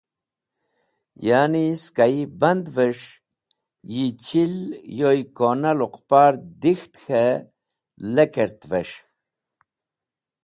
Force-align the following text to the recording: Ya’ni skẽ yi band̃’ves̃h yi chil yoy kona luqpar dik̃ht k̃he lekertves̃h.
Ya’ni 1.25 1.65
skẽ 1.83 2.07
yi 2.15 2.23
band̃’ves̃h 2.39 3.09
yi 3.93 4.05
chil 4.23 4.55
yoy 4.99 5.19
kona 5.37 5.71
luqpar 5.79 6.33
dik̃ht 6.61 6.93
k̃he 7.03 7.25
lekertves̃h. 8.13 8.97